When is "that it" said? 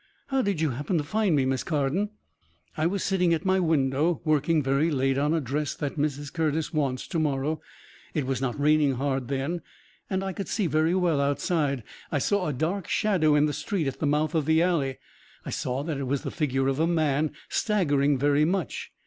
15.83-16.07